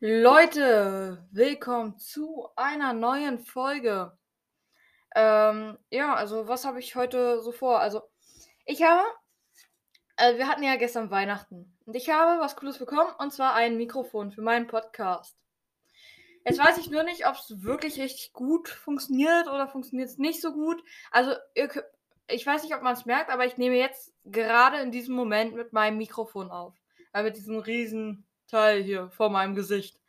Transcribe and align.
Leute, 0.00 1.28
willkommen 1.30 1.98
zu 1.98 2.48
einer 2.56 2.94
neuen 2.94 3.38
Folge. 3.40 4.16
Ähm, 5.14 5.76
ja, 5.90 6.14
also 6.14 6.48
was 6.48 6.64
habe 6.64 6.80
ich 6.80 6.96
heute 6.96 7.42
so 7.42 7.52
vor? 7.52 7.80
Also, 7.80 8.00
ich 8.64 8.82
habe, 8.82 9.02
äh, 10.16 10.38
wir 10.38 10.48
hatten 10.48 10.62
ja 10.62 10.76
gestern 10.76 11.10
Weihnachten 11.10 11.76
und 11.84 11.94
ich 11.94 12.08
habe 12.08 12.40
was 12.40 12.56
Cooles 12.56 12.78
bekommen 12.78 13.12
und 13.18 13.30
zwar 13.30 13.52
ein 13.52 13.76
Mikrofon 13.76 14.32
für 14.32 14.40
meinen 14.40 14.68
Podcast. 14.68 15.41
Jetzt 16.44 16.58
weiß 16.58 16.78
ich 16.78 16.90
nur 16.90 17.02
nicht, 17.04 17.26
ob 17.26 17.34
es 17.34 17.62
wirklich 17.62 18.00
richtig 18.00 18.32
gut 18.32 18.68
funktioniert 18.68 19.46
oder 19.46 19.68
funktioniert 19.68 20.08
es 20.08 20.18
nicht 20.18 20.40
so 20.40 20.52
gut. 20.52 20.82
Also, 21.10 21.32
ihr, 21.54 21.70
ich 22.28 22.46
weiß 22.46 22.62
nicht, 22.62 22.74
ob 22.74 22.82
man 22.82 22.94
es 22.94 23.06
merkt, 23.06 23.30
aber 23.30 23.46
ich 23.46 23.56
nehme 23.56 23.76
jetzt 23.76 24.12
gerade 24.24 24.78
in 24.78 24.90
diesem 24.90 25.14
Moment 25.14 25.54
mit 25.54 25.72
meinem 25.72 25.98
Mikrofon 25.98 26.50
auf. 26.50 26.74
Weil 27.12 27.24
mit 27.24 27.36
diesem 27.36 27.58
riesen 27.58 28.26
Teil 28.48 28.82
hier 28.82 29.10
vor 29.10 29.30
meinem 29.30 29.54
Gesicht. 29.54 30.00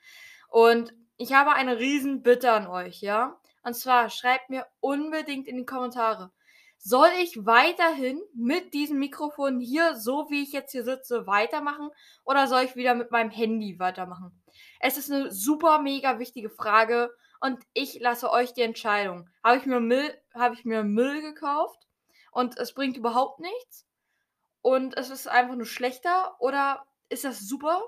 Und 0.50 0.94
ich 1.18 1.34
habe 1.34 1.54
eine 1.54 1.80
riesen 1.80 2.24
Bitte 2.24 2.52
an 2.52 2.68
euch, 2.68 3.02
ja? 3.02 3.40
Und 3.64 3.76
zwar 3.76 4.10
schreibt 4.10 4.50
mir 4.50 4.66
unbedingt 4.80 5.48
in 5.48 5.58
die 5.58 5.66
Kommentare, 5.66 6.32
soll 6.78 7.10
ich 7.22 7.46
weiterhin 7.46 8.22
mit 8.36 8.74
diesem 8.74 9.00
Mikrofon 9.00 9.62
hier, 9.62 9.96
so 9.96 10.30
wie 10.30 10.44
ich 10.44 10.52
jetzt 10.52 10.74
hier 10.74 10.84
sitze, 10.84 11.26
weitermachen 11.26 11.90
oder 12.26 12.48
soll 12.48 12.64
ich 12.64 12.76
wieder 12.76 12.94
mit 12.94 13.10
meinem 13.10 13.30
Handy 13.30 13.80
weitermachen? 13.80 14.43
Es 14.86 14.98
ist 14.98 15.10
eine 15.10 15.32
super 15.32 15.80
mega 15.80 16.20
wichtige 16.20 16.50
Frage 16.50 17.16
und 17.40 17.64
ich 17.72 18.02
lasse 18.02 18.30
euch 18.30 18.54
die 18.54 18.64
Entscheidung. 18.64 19.30
Habe 19.42 19.56
ich 19.56 19.66
mir 19.66 19.80
Müll, 19.80 20.22
habe 20.34 20.56
ich 20.56 20.66
mir 20.66 20.84
Müll 20.84 21.22
gekauft 21.22 21.88
und 22.34 22.58
es 22.58 22.74
bringt 22.74 22.98
überhaupt 22.98 23.40
nichts 23.40 23.88
und 24.62 24.98
es 24.98 25.10
ist 25.10 25.28
einfach 25.28 25.56
nur 25.56 25.66
schlechter 25.66 26.36
oder 26.40 26.86
ist 27.08 27.24
das 27.24 27.48
super 27.48 27.82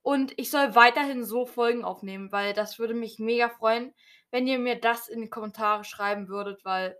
und 0.00 0.32
ich 0.38 0.50
soll 0.50 0.74
weiterhin 0.74 1.22
so 1.22 1.44
Folgen 1.44 1.84
aufnehmen, 1.84 2.32
weil 2.32 2.54
das 2.54 2.78
würde 2.78 2.94
mich 2.94 3.18
mega 3.18 3.50
freuen, 3.50 3.92
wenn 4.30 4.46
ihr 4.46 4.58
mir 4.58 4.80
das 4.80 5.08
in 5.08 5.20
die 5.20 5.28
Kommentare 5.28 5.84
schreiben 5.84 6.28
würdet, 6.28 6.64
weil 6.64 6.96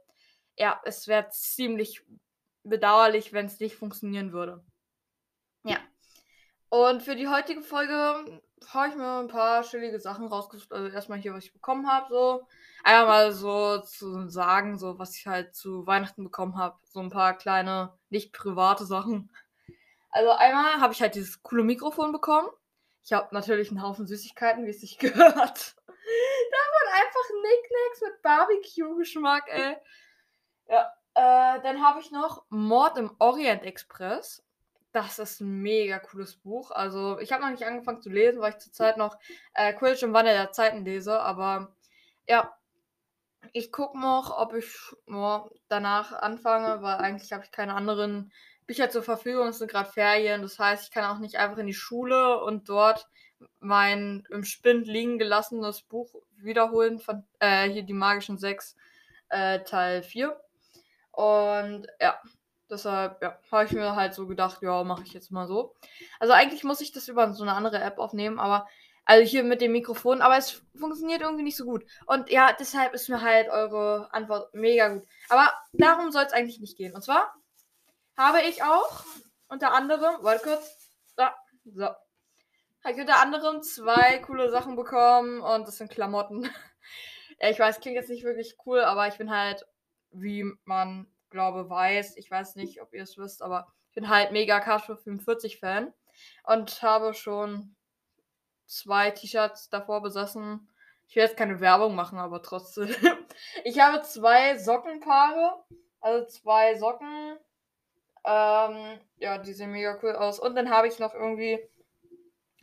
ja, 0.58 0.78
es 0.84 1.08
wäre 1.08 1.30
ziemlich 1.30 2.02
bedauerlich, 2.64 3.32
wenn 3.32 3.46
es 3.46 3.58
nicht 3.60 3.76
funktionieren 3.76 4.34
würde. 4.34 4.62
Ja. 5.64 5.78
Und 6.68 7.02
für 7.02 7.16
die 7.16 7.28
heutige 7.28 7.62
Folge 7.62 8.42
habe 8.70 8.88
ich 8.88 8.94
mir 8.94 9.20
ein 9.20 9.28
paar 9.28 9.62
chillige 9.62 10.00
Sachen 10.00 10.26
rausgesucht. 10.26 10.72
Also 10.72 10.88
erstmal 10.88 11.18
hier, 11.18 11.34
was 11.34 11.44
ich 11.44 11.52
bekommen 11.52 11.90
habe, 11.90 12.06
so. 12.10 12.46
Einmal 12.84 13.06
mal 13.06 13.32
so 13.32 13.78
zu 13.78 14.28
sagen, 14.28 14.78
so 14.78 14.98
was 14.98 15.16
ich 15.16 15.26
halt 15.26 15.54
zu 15.54 15.86
Weihnachten 15.86 16.24
bekommen 16.24 16.56
habe. 16.56 16.78
So 16.84 17.00
ein 17.00 17.10
paar 17.10 17.36
kleine, 17.36 17.96
nicht 18.10 18.32
private 18.32 18.84
Sachen. 18.84 19.30
Also 20.10 20.30
einmal 20.30 20.80
habe 20.80 20.92
ich 20.92 21.00
halt 21.00 21.14
dieses 21.14 21.42
coole 21.42 21.64
Mikrofon 21.64 22.12
bekommen. 22.12 22.48
Ich 23.04 23.12
habe 23.12 23.34
natürlich 23.34 23.70
einen 23.70 23.82
Haufen 23.82 24.06
Süßigkeiten, 24.06 24.66
wie 24.66 24.70
es 24.70 24.80
sich 24.80 24.98
gehört. 24.98 25.76
da 25.86 25.92
waren 25.92 26.94
einfach 26.94 27.30
Nicknacks 27.42 28.00
mit 28.02 28.22
Barbecue-Geschmack, 28.22 29.44
ey. 29.48 29.76
Ja, 30.68 30.92
äh, 31.14 31.60
dann 31.62 31.82
habe 31.82 32.00
ich 32.00 32.10
noch 32.10 32.44
Mord 32.48 32.98
im 32.98 33.14
Orient 33.18 33.62
Express. 33.64 34.42
Das 34.92 35.18
ist 35.18 35.40
ein 35.40 35.62
mega 35.62 35.98
cooles 35.98 36.36
Buch. 36.36 36.70
Also, 36.70 37.18
ich 37.18 37.32
habe 37.32 37.42
noch 37.42 37.50
nicht 37.50 37.64
angefangen 37.64 38.02
zu 38.02 38.10
lesen, 38.10 38.40
weil 38.40 38.52
ich 38.52 38.58
zurzeit 38.58 38.98
noch 38.98 39.18
äh, 39.54 39.72
Quidditch 39.72 40.02
im 40.02 40.12
Wandel 40.12 40.34
der 40.34 40.52
Zeiten 40.52 40.84
lese. 40.84 41.18
Aber 41.20 41.74
ja, 42.28 42.54
ich 43.52 43.72
gucke 43.72 43.98
noch, 43.98 44.36
ob 44.36 44.54
ich 44.54 44.70
oh, 45.06 45.50
danach 45.68 46.12
anfange, 46.12 46.82
weil 46.82 46.96
eigentlich 46.96 47.32
habe 47.32 47.44
ich 47.44 47.50
keine 47.50 47.74
anderen 47.74 48.32
Bücher 48.66 48.90
zur 48.90 49.02
Verfügung. 49.02 49.48
Es 49.48 49.58
sind 49.58 49.70
gerade 49.70 49.90
Ferien. 49.90 50.42
Das 50.42 50.58
heißt, 50.58 50.84
ich 50.84 50.90
kann 50.90 51.04
auch 51.04 51.18
nicht 51.18 51.36
einfach 51.36 51.58
in 51.58 51.66
die 51.66 51.74
Schule 51.74 52.42
und 52.42 52.68
dort 52.68 53.08
mein 53.58 54.24
im 54.30 54.44
Spind 54.44 54.86
liegen 54.86 55.18
gelassenes 55.18 55.82
Buch 55.82 56.14
wiederholen 56.36 56.98
von 56.98 57.24
äh, 57.40 57.68
hier 57.68 57.82
die 57.82 57.92
magischen 57.92 58.38
sechs 58.38 58.76
äh, 59.30 59.60
Teil 59.60 60.02
4. 60.02 60.38
Und 61.10 61.86
ja, 62.00 62.20
deshalb 62.72 63.22
ja, 63.22 63.38
habe 63.50 63.64
ich 63.64 63.72
mir 63.72 63.94
halt 63.94 64.14
so 64.14 64.26
gedacht, 64.26 64.62
ja, 64.62 64.82
mache 64.82 65.04
ich 65.04 65.12
jetzt 65.12 65.30
mal 65.30 65.46
so. 65.46 65.74
Also 66.18 66.32
eigentlich 66.32 66.64
muss 66.64 66.80
ich 66.80 66.92
das 66.92 67.08
über 67.08 67.32
so 67.34 67.44
eine 67.44 67.54
andere 67.54 67.80
App 67.80 67.98
aufnehmen, 67.98 68.38
aber 68.38 68.66
also 69.04 69.28
hier 69.28 69.44
mit 69.44 69.60
dem 69.60 69.72
Mikrofon, 69.72 70.22
aber 70.22 70.36
es 70.36 70.62
funktioniert 70.76 71.22
irgendwie 71.22 71.42
nicht 71.42 71.56
so 71.56 71.64
gut. 71.64 71.84
Und 72.06 72.30
ja, 72.30 72.52
deshalb 72.58 72.94
ist 72.94 73.08
mir 73.08 73.20
halt 73.20 73.48
eure 73.48 74.08
Antwort 74.12 74.54
mega 74.54 74.88
gut. 74.88 75.06
Aber 75.28 75.52
darum 75.72 76.12
soll 76.12 76.24
es 76.24 76.32
eigentlich 76.32 76.60
nicht 76.60 76.76
gehen. 76.76 76.94
Und 76.94 77.02
zwar 77.02 77.34
habe 78.16 78.42
ich 78.42 78.62
auch 78.62 79.04
unter 79.48 79.74
anderem, 79.74 80.16
warte 80.22 80.44
kurz, 80.44 80.90
da, 81.16 81.34
so, 81.64 81.84
habe 81.84 82.94
ich 82.94 83.00
unter 83.00 83.20
anderem 83.20 83.62
zwei 83.62 84.18
coole 84.18 84.50
Sachen 84.50 84.76
bekommen 84.76 85.40
und 85.40 85.66
das 85.66 85.78
sind 85.78 85.90
Klamotten. 85.90 86.48
ich 87.38 87.58
weiß, 87.58 87.80
klingt 87.80 87.96
jetzt 87.96 88.10
nicht 88.10 88.24
wirklich 88.24 88.56
cool, 88.66 88.80
aber 88.80 89.08
ich 89.08 89.18
bin 89.18 89.30
halt, 89.30 89.66
wie 90.12 90.44
man 90.64 91.11
glaube 91.32 91.68
weiß, 91.68 92.16
ich 92.16 92.30
weiß 92.30 92.54
nicht, 92.54 92.80
ob 92.80 92.94
ihr 92.94 93.02
es 93.02 93.18
wisst, 93.18 93.42
aber 93.42 93.66
ich 93.88 93.94
bin 93.94 94.08
halt 94.08 94.30
mega 94.30 94.60
Cashflow 94.60 94.94
45 94.94 95.58
Fan 95.58 95.92
und 96.44 96.82
habe 96.82 97.12
schon 97.14 97.74
zwei 98.66 99.10
T-Shirts 99.10 99.68
davor 99.68 100.00
besessen. 100.02 100.68
Ich 101.08 101.16
will 101.16 101.24
jetzt 101.24 101.36
keine 101.36 101.60
Werbung 101.60 101.96
machen, 101.96 102.18
aber 102.18 102.40
trotzdem. 102.42 102.88
ich 103.64 103.80
habe 103.80 104.02
zwei 104.02 104.56
Sockenpaare, 104.56 105.64
also 106.00 106.26
zwei 106.26 106.76
Socken 106.76 107.36
ähm, 108.24 109.00
ja, 109.16 109.38
die 109.38 109.52
sehen 109.52 109.72
mega 109.72 109.98
cool 110.02 110.12
aus. 110.12 110.38
Und 110.38 110.54
dann 110.54 110.70
habe 110.70 110.88
ich 110.88 110.98
noch 110.98 111.14
irgendwie 111.14 111.58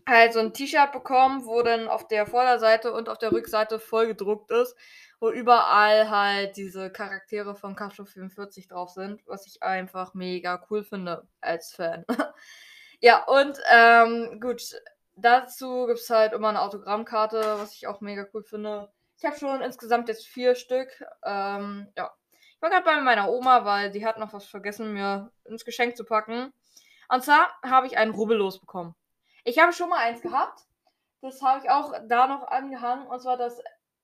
halt 0.09 0.34
so 0.34 0.40
ein 0.40 0.53
T-Shirt 0.53 0.92
bekommen, 0.92 1.46
wo 1.46 1.62
dann 1.62 1.88
auf 1.88 2.08
der 2.08 2.25
Vorderseite 2.25 2.92
und 2.92 3.08
auf 3.09 3.18
der 3.18 3.31
Rückseite 3.31 3.80
voll 3.80 4.08
gedruckt 4.08 4.52
ist, 4.52 4.75
wo 5.20 5.30
überall 5.30 6.09
halt 6.09 6.58
diese 6.58 6.92
Charaktere 6.92 7.56
von 7.56 7.75
Castle 7.75 8.06
44 8.06 8.68
drauf 8.68 8.90
sind, 8.90 9.22
was 9.28 9.46
ich 9.46 9.64
einfach 9.64 10.14
mega 10.14 10.66
cool 10.69 10.84
finde 10.84 11.28
als 11.42 11.72
Fan. 11.72 12.06
ja, 13.00 13.24
und 13.25 13.58
ähm, 13.72 14.40
gut, 14.42 14.62
dazu 15.16 15.86
gibt 15.88 16.00
es 16.00 16.09
halt 16.09 16.34
immer 16.34 16.50
eine 16.50 16.62
Autogrammkarte, 16.62 17.42
was 17.58 17.75
ich 17.75 17.88
auch 17.88 18.02
mega 18.02 18.25
cool 18.34 18.44
finde. 18.44 18.92
Ich 19.18 19.25
habe 19.25 19.38
schon 19.38 19.62
insgesamt 19.62 20.08
jetzt 20.08 20.28
vier 20.28 20.56
Stück. 20.56 21.03
Ähm, 21.24 21.88
ja, 21.98 22.12
ich 22.56 22.62
war 22.62 22.69
gerade 22.69 22.86
bei 22.86 23.00
meiner 23.02 23.30
Oma, 23.30 23.66
weil 23.66 23.92
sie 23.92 24.06
hat 24.06 24.18
noch 24.18 24.34
was 24.34 24.46
vergessen, 24.46 24.94
mir 24.94 25.31
ins 25.46 25.66
Geschenk 25.66 25.96
zu 25.96 26.06
packen. 26.06 26.53
Und 27.09 27.24
zwar 27.24 27.50
habe 27.64 27.88
ich 27.88 27.98
einen 27.98 28.12
Rubbellos 28.12 28.59
bekommen. 28.59 28.96
Ich 29.50 29.58
habe 29.58 29.74
schon 29.74 29.90
mal 29.90 29.98
eins 29.98 30.22
gehabt. 30.22 30.62
Das 31.22 31.42
habe 31.42 31.64
ich 31.64 31.72
auch 31.72 31.92
da 32.08 32.28
noch 32.28 32.48
angehangen. 32.50 33.08
Und 33.08 33.20
zwar 33.20 33.36
das 33.36 33.60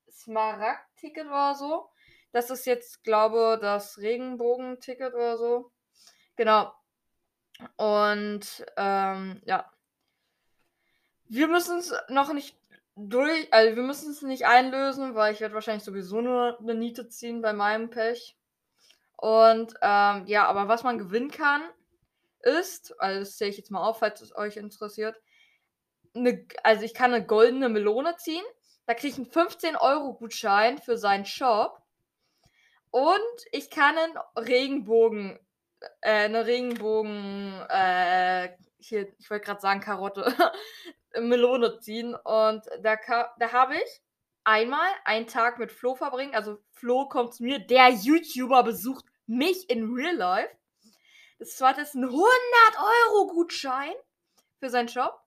Smaragd-Ticket 0.10 1.28
oder 1.28 1.54
so. 1.54 1.88
Das 2.32 2.50
ist 2.50 2.66
jetzt, 2.66 3.04
glaube 3.04 3.54
ich, 3.54 3.62
das 3.62 4.00
Regenbogen-Ticket 4.00 5.14
oder 5.14 5.38
so. 5.38 5.72
Genau. 6.36 6.74
Und 7.78 8.66
ähm, 8.76 9.40
ja. 9.46 9.72
Wir 11.28 11.48
müssen 11.48 11.78
es 11.78 11.94
noch 12.10 12.34
nicht 12.34 12.58
durch, 12.96 13.54
also 13.54 13.76
wir 13.76 13.84
müssen 13.84 14.10
es 14.10 14.24
nicht 14.24 14.48
einlösen, 14.48 15.14
weil 15.14 15.32
ich 15.32 15.42
werde 15.42 15.54
wahrscheinlich 15.54 15.84
sowieso 15.84 16.22
nur 16.22 16.58
eine 16.60 16.74
Niete 16.74 17.08
ziehen 17.08 17.44
bei 17.44 17.54
meinem 17.54 17.92
Pech. 17.92 18.36
Und 19.16 19.76
ähm, 19.84 20.26
ja, 20.26 20.48
aber 20.48 20.68
was 20.68 20.82
man 20.82 20.98
gewinnen 20.98 21.30
kann, 21.30 21.62
ist, 22.40 23.00
also 23.00 23.20
das 23.20 23.38
zähle 23.38 23.52
ich 23.52 23.58
jetzt 23.58 23.70
mal 23.70 23.88
auf, 23.88 24.00
falls 24.00 24.22
es 24.22 24.36
euch 24.36 24.58
interessiert, 24.58 25.22
eine, 26.16 26.46
also 26.64 26.84
ich 26.84 26.94
kann 26.94 27.14
eine 27.14 27.26
goldene 27.26 27.70
Melone 27.70 28.16
ziehen. 28.18 28.44
Da 28.86 28.94
kriege 28.94 29.14
ich 29.14 29.18
einen 29.18 29.48
15-Euro-Gutschein 29.48 30.78
für 30.78 30.98
seinen 30.98 31.26
Shop. 31.26 31.81
Und 32.92 33.20
ich 33.52 33.70
kann 33.70 33.97
einen 33.97 34.17
Regenbogen, 34.38 35.40
äh, 36.02 36.26
eine 36.26 36.46
Regenbogen, 36.46 37.62
äh, 37.70 38.56
hier, 38.78 39.14
ich 39.17 39.29
wollte 39.29 39.46
gerade 39.46 39.59
sagen 39.59 39.82
Karotte, 39.82 40.34
Melone 41.20 41.79
ziehen. 41.79 42.16
Und 42.16 42.64
da, 42.82 42.97
da 43.38 43.52
habe 43.52 43.76
ich 43.76 44.02
einmal 44.44 44.88
einen 45.03 45.28
Tag 45.28 45.59
mit 45.59 45.72
Flo 45.72 45.96
verbringen. 45.96 46.35
Also 46.35 46.59
Flo 46.72 47.09
kommt 47.09 47.34
zu 47.34 47.44
mir, 47.44 47.59
der 47.59 47.90
YouTuber 47.90 48.64
besucht 48.64 49.06
mich 49.26 49.70
in 49.70 49.91
Real 49.94 50.16
Life. 50.16 50.56
Das 51.40 51.58
zweite 51.58 51.82
ist 51.82 51.96
ein 51.96 52.06
100-Euro-Gutschein 52.06 53.94
für 54.59 54.70
seinen 54.70 54.88
Shop. 54.88 55.25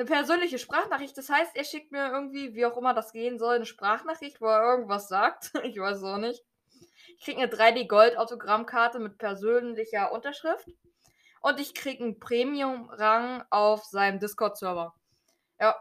Eine 0.00 0.08
persönliche 0.08 0.58
Sprachnachricht. 0.58 1.18
Das 1.18 1.28
heißt, 1.28 1.54
er 1.54 1.64
schickt 1.64 1.92
mir 1.92 2.10
irgendwie, 2.10 2.54
wie 2.54 2.64
auch 2.64 2.78
immer 2.78 2.94
das 2.94 3.12
gehen 3.12 3.38
soll, 3.38 3.56
eine 3.56 3.66
Sprachnachricht, 3.66 4.40
wo 4.40 4.46
er 4.46 4.62
irgendwas 4.62 5.08
sagt. 5.08 5.52
ich 5.62 5.78
weiß 5.78 6.02
auch 6.04 6.16
nicht. 6.16 6.42
Ich 7.18 7.24
kriege 7.24 7.38
eine 7.38 7.52
3D-Gold-Autogrammkarte 7.52 8.98
mit 8.98 9.18
persönlicher 9.18 10.10
Unterschrift. 10.10 10.66
Und 11.42 11.60
ich 11.60 11.74
kriege 11.74 12.02
einen 12.02 12.18
Premium-Rang 12.18 13.44
auf 13.50 13.84
seinem 13.84 14.18
Discord-Server. 14.20 14.94
Ja, 15.60 15.76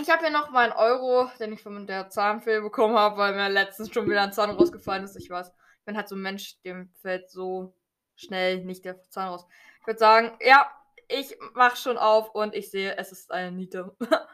ich 0.00 0.10
habe 0.10 0.22
hier 0.22 0.30
noch 0.30 0.50
meinen 0.50 0.72
Euro, 0.72 1.30
den 1.38 1.52
ich 1.52 1.62
von 1.62 1.86
der 1.86 2.10
Zahnfee 2.10 2.58
bekommen 2.58 2.98
habe, 2.98 3.18
weil 3.18 3.36
mir 3.36 3.48
letztens 3.48 3.92
schon 3.92 4.10
wieder 4.10 4.22
ein 4.22 4.32
Zahn 4.32 4.50
rausgefallen 4.50 5.04
ist. 5.04 5.14
Ich 5.14 5.30
weiß. 5.30 5.52
Ich 5.78 5.84
bin 5.84 5.96
halt 5.96 6.08
so 6.08 6.16
ein 6.16 6.22
Mensch, 6.22 6.60
dem 6.62 6.90
fällt 7.02 7.30
so 7.30 7.72
schnell 8.16 8.64
nicht 8.64 8.84
der 8.84 9.00
Zahn 9.10 9.28
raus. 9.28 9.46
Ich 9.80 9.86
würde 9.86 10.00
sagen, 10.00 10.36
ja, 10.40 10.68
ich 11.08 11.36
mach 11.54 11.76
schon 11.76 11.98
auf 11.98 12.34
und 12.34 12.54
ich 12.54 12.70
sehe, 12.70 12.96
es 12.96 13.12
ist 13.12 13.32
eine 13.32 13.50
Niete. 13.50 13.96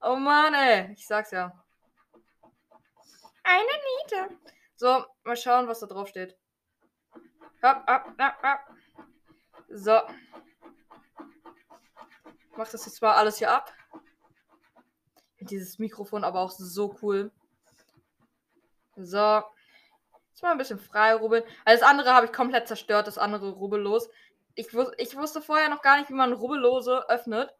oh 0.00 0.16
Mann, 0.16 0.54
ey. 0.54 0.92
Ich 0.92 1.06
sag's 1.06 1.30
ja. 1.30 1.52
Eine 3.42 3.70
Niete. 4.02 4.38
So, 4.76 5.04
mal 5.22 5.36
schauen, 5.36 5.68
was 5.68 5.80
da 5.80 5.86
drauf 5.86 6.08
steht. 6.08 6.36
Hopp, 7.62 7.86
hopp, 7.88 8.06
hopp, 8.18 8.42
hopp. 8.42 8.60
So. 9.68 10.00
Ich 12.50 12.56
mach 12.56 12.68
das 12.68 12.86
jetzt 12.86 13.02
mal 13.02 13.14
alles 13.14 13.38
hier 13.38 13.50
ab. 13.50 13.72
Dieses 15.40 15.78
Mikrofon 15.78 16.24
aber 16.24 16.40
auch 16.40 16.50
so 16.50 16.96
cool. 17.02 17.30
So. 18.96 19.42
Jetzt 20.30 20.42
mal 20.42 20.52
ein 20.52 20.58
bisschen 20.58 20.80
frei 20.80 21.14
rubbeln. 21.14 21.44
Also 21.64 21.80
das 21.80 21.88
andere 21.88 22.14
habe 22.14 22.26
ich 22.26 22.32
komplett 22.32 22.66
zerstört, 22.66 23.06
das 23.06 23.18
andere 23.18 23.50
rubbellos. 23.50 24.08
Ich, 24.54 24.72
wus 24.74 24.88
ich 24.98 25.16
wusste 25.16 25.42
vorher 25.42 25.68
noch 25.68 25.82
gar 25.82 25.98
nicht, 25.98 26.10
wie 26.10 26.14
man 26.14 26.32
rubbellose 26.32 27.08
öffnet. 27.08 27.52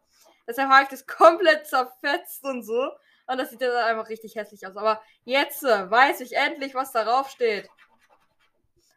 Deshalb 0.47 0.69
habe 0.69 0.83
ich 0.83 0.89
das 0.89 1.05
komplett 1.07 1.67
zerfetzt 1.67 2.43
und 2.43 2.63
so. 2.63 2.91
Und 3.27 3.37
das 3.37 3.49
sieht 3.49 3.61
jetzt 3.61 3.75
einfach 3.75 4.09
richtig 4.09 4.35
hässlich 4.35 4.65
aus. 4.67 4.77
Aber 4.77 5.01
jetzt 5.23 5.63
äh, 5.63 5.89
weiß 5.89 6.21
ich 6.21 6.35
endlich, 6.35 6.75
was 6.75 6.91
darauf 6.91 7.29
steht. 7.29 7.69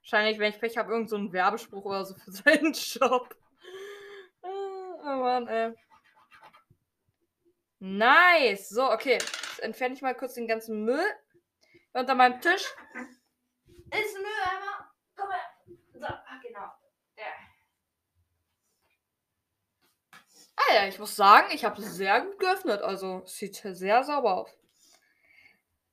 Wahrscheinlich, 0.02 0.38
wenn 0.38 0.52
ich 0.52 0.60
Pech 0.60 0.76
habe, 0.76 0.92
irgendeinen 0.92 1.28
so 1.28 1.32
Werbespruch 1.32 1.84
oder 1.84 2.04
so 2.04 2.14
für 2.14 2.30
seinen 2.32 2.74
Shop. 2.74 3.34
Oh 4.42 5.16
Mann, 5.16 5.48
ey. 5.48 5.74
Nice. 7.78 8.68
So, 8.68 8.90
okay. 8.90 9.14
Jetzt 9.14 9.60
entferne 9.60 9.94
ich 9.94 10.02
mal 10.02 10.14
kurz 10.14 10.34
den 10.34 10.48
ganzen 10.48 10.84
Müll 10.84 11.06
unter 11.92 12.14
meinem 12.14 12.40
Tisch. 12.40 12.64
Ist 13.90 14.16
ein 14.16 14.22
Mülleimer. 14.22 14.92
Komm 15.16 15.30
her. 15.30 15.40
So, 15.94 16.06
ah, 16.06 16.40
genau. 16.42 16.72
Der. 17.16 17.32
Ah 20.58 20.74
ja, 20.74 20.88
ich 20.88 20.98
muss 20.98 21.14
sagen, 21.14 21.46
ich 21.52 21.64
habe 21.64 21.80
sehr 21.80 22.20
gut 22.22 22.38
geöffnet. 22.38 22.82
Also 22.82 23.22
sieht 23.26 23.54
sehr 23.54 24.02
sauber 24.02 24.38
aus. 24.38 24.50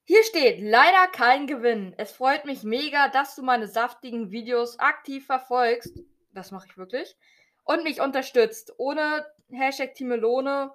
Hier 0.03 0.23
steht 0.23 0.59
leider 0.59 1.07
kein 1.07 1.47
Gewinn. 1.47 1.93
Es 1.97 2.11
freut 2.11 2.45
mich 2.45 2.63
mega, 2.63 3.09
dass 3.09 3.35
du 3.35 3.43
meine 3.43 3.67
saftigen 3.67 4.31
Videos 4.31 4.79
aktiv 4.79 5.25
verfolgst. 5.25 5.99
Das 6.31 6.51
mache 6.51 6.67
ich 6.69 6.77
wirklich. 6.77 7.15
Und 7.63 7.83
mich 7.83 8.01
unterstützt. 8.01 8.73
Ohne 8.77 9.25
Hashtag 9.51 9.95
Timelone 9.95 10.71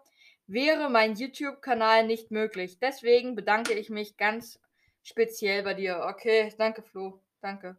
wäre 0.46 0.90
mein 0.90 1.14
YouTube-Kanal 1.14 2.06
nicht 2.06 2.30
möglich. 2.30 2.78
Deswegen 2.80 3.36
bedanke 3.36 3.74
ich 3.74 3.90
mich 3.90 4.16
ganz 4.16 4.58
speziell 5.02 5.62
bei 5.62 5.74
dir. 5.74 6.04
Okay, 6.08 6.52
danke, 6.58 6.82
Flo. 6.82 7.20
Danke. 7.40 7.76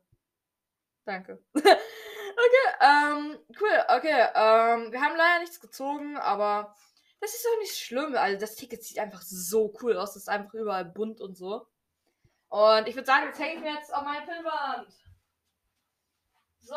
Danke. 1.05 1.43
okay, 2.31 2.75
ähm, 2.81 3.39
cool. 3.59 3.85
Okay, 3.87 4.27
ähm, 4.35 4.91
wir 4.91 5.01
haben 5.01 5.15
leider 5.15 5.39
nichts 5.39 5.59
gezogen, 5.59 6.17
aber 6.17 6.75
das 7.19 7.35
ist 7.35 7.47
auch 7.47 7.59
nicht 7.59 7.77
schlimm. 7.77 8.15
Also, 8.15 8.39
das 8.39 8.55
Ticket 8.55 8.83
sieht 8.83 8.99
einfach 8.99 9.21
so 9.21 9.73
cool 9.81 9.95
aus. 9.97 10.13
Das 10.13 10.23
ist 10.23 10.29
einfach 10.29 10.53
überall 10.53 10.85
bunt 10.85 11.21
und 11.21 11.35
so. 11.35 11.67
Und 12.49 12.87
ich 12.87 12.95
würde 12.95 13.05
sagen, 13.05 13.27
jetzt 13.27 13.39
hänge 13.39 13.55
ich 13.55 13.61
mir 13.61 13.73
jetzt 13.73 13.93
auf 13.93 14.03
meine 14.03 14.25
Pinnwand. 14.25 14.91
So. 16.61 16.75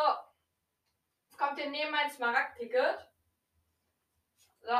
Jetzt 1.24 1.38
kommt 1.38 1.58
hier 1.58 1.70
neben 1.70 1.90
mein 1.90 2.10
Smaragd-Ticket. 2.10 3.08
So. 4.60 4.72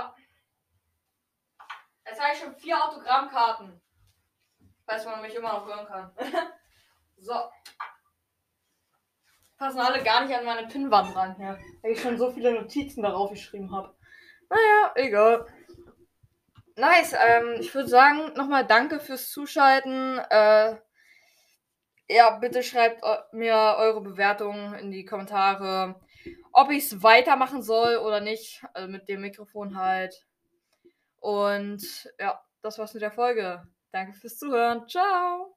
Jetzt 2.06 2.21
habe 2.21 2.32
ich 2.32 2.38
schon 2.38 2.55
vier 2.55 2.85
Autogrammkarten. 2.85 3.81
Falls 4.87 5.05
man 5.05 5.23
mich 5.23 5.35
immer 5.35 5.55
noch 5.55 5.67
hören 5.67 5.87
kann. 5.87 6.12
so. 7.17 7.50
Passen 9.64 9.81
alle 9.81 10.02
gar 10.02 10.26
nicht 10.26 10.37
an 10.37 10.44
meine 10.44 10.69
Pinnwand 10.69 11.16
ran, 11.16 11.37
ja. 11.40 11.58
Weil 11.81 11.93
ich 11.93 12.00
schon 12.02 12.19
so 12.19 12.31
viele 12.31 12.52
Notizen 12.52 13.02
darauf 13.02 13.31
geschrieben 13.31 13.75
habe. 13.75 13.94
Naja, 14.50 14.93
egal. 14.94 15.46
Nice. 16.76 17.14
Ähm, 17.14 17.56
ich 17.61 17.75
würde 17.75 17.88
sagen, 17.88 18.34
nochmal 18.34 18.66
danke 18.66 19.00
fürs 19.00 19.31
Zuschalten. 19.31 20.19
Äh, 20.28 20.76
ja, 22.11 22.31
bitte 22.40 22.62
schreibt 22.62 23.02
mir 23.32 23.76
eure 23.78 24.02
Bewertungen 24.02 24.75
in 24.75 24.90
die 24.90 25.06
Kommentare, 25.06 25.99
ob 26.52 26.70
ich 26.70 26.84
es 26.84 27.02
weitermachen 27.02 27.62
soll 27.62 27.96
oder 27.96 28.20
nicht. 28.20 28.62
Also 28.75 28.93
mit 28.93 29.08
dem 29.08 29.22
Mikrofon 29.22 29.78
halt. 29.78 30.26
Und 31.20 32.12
ja, 32.20 32.38
das 32.61 32.78
war's 32.78 32.93
mit 32.93 33.02
der 33.02 33.12
Folge. 33.12 33.66
Danke 33.93 34.12
fürs 34.12 34.37
Zuhören. 34.37 34.87
Ciao. 34.88 35.56